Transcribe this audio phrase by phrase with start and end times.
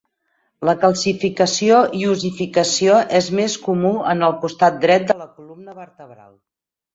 [0.67, 6.35] La calcificació i ossificació és més comú en el costat dret de la columna vertebral.